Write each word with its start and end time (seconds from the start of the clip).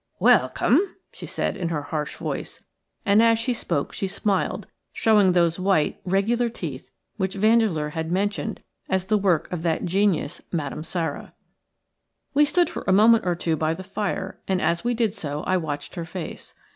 "Welcome!" 0.17 0.95
she 1.11 1.27
said, 1.27 1.55
in 1.55 1.69
her 1.69 1.83
harsh 1.83 2.15
voice, 2.15 2.63
and 3.05 3.21
as 3.21 3.37
she 3.37 3.53
spoke 3.53 3.93
she 3.93 4.07
smiled, 4.07 4.65
showing 4.91 5.33
those 5.33 5.59
white, 5.59 6.01
regular 6.05 6.49
teeth 6.49 6.89
which 7.17 7.35
Vandeleur 7.35 7.89
had 7.89 8.11
mentioned 8.11 8.63
as 8.89 9.05
the 9.05 9.17
work 9.19 9.47
of 9.53 9.61
that 9.61 9.85
genius, 9.85 10.41
Madame 10.51 10.83
Sara. 10.83 11.33
We 12.33 12.45
stood 12.45 12.67
for 12.67 12.83
a 12.87 12.91
moment 12.91 13.27
or 13.27 13.35
two 13.35 13.55
by 13.55 13.75
the 13.75 13.83
fire, 13.83 14.39
and 14.47 14.59
as 14.59 14.83
we 14.83 14.95
did 14.95 15.13
so 15.13 15.43
I 15.43 15.57
watched 15.57 15.93
her 15.93 16.05
face. 16.05 16.55